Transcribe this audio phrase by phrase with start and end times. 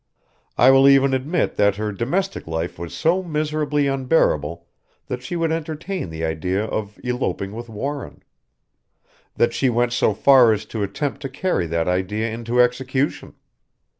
[0.57, 4.65] I will even admit that her domestic life was so miserably unbearable
[5.05, 8.23] that she would entertain the idea of eloping with Warren:
[9.35, 13.35] that she went so far as to attempt to carry that idea into execution.